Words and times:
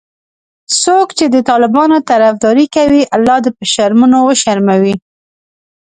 څوک 0.81 1.07
چې 1.17 1.25
د 1.33 1.35
طالبانو 1.49 1.97
طرفداري 2.09 2.65
کوي 2.75 3.01
الله 3.15 3.37
دي 3.43 3.51
په 3.57 3.63
شرمونو 3.73 4.17
وشرموي 4.27 4.95